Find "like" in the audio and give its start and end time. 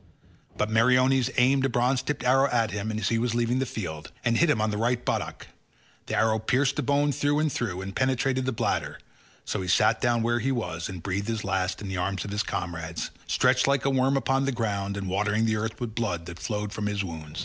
13.67-13.85